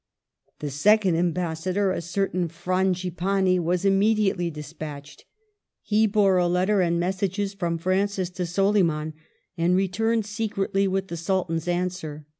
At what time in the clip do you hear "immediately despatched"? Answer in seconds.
3.85-5.25